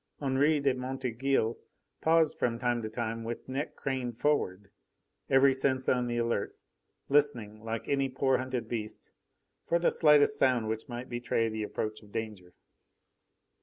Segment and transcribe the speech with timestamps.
[0.19, 1.59] Henri de Montorgueil
[2.01, 4.71] paused from time to time, with neck craned forward,
[5.29, 6.57] every sense on the alert,
[7.07, 9.11] listening, like any poor, hunted beast,
[9.67, 12.55] for the slightest sound which might betray the approach of danger.